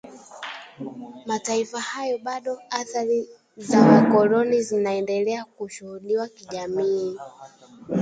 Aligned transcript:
mataifa 1.25 1.79
hayo 1.81 2.17
bado 2.17 2.59
athari 2.69 3.27
za 3.57 3.81
wakoloni 3.81 4.61
zinaendelea 4.61 5.45
kushuhudiwa 5.45 6.27
kijamii 6.27 7.17